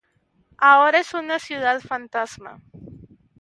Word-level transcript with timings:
Ahora 0.57 0.99
es 1.01 1.13
una 1.13 1.37
ciudad 1.37 1.79
fantasma. 1.79 2.59